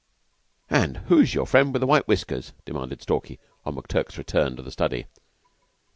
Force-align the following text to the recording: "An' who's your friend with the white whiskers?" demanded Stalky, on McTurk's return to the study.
"An' 0.71 0.95
who's 1.09 1.35
your 1.35 1.45
friend 1.45 1.71
with 1.71 1.79
the 1.81 1.85
white 1.85 2.07
whiskers?" 2.07 2.53
demanded 2.65 3.03
Stalky, 3.03 3.37
on 3.67 3.75
McTurk's 3.75 4.17
return 4.17 4.55
to 4.55 4.63
the 4.63 4.71
study. 4.71 5.05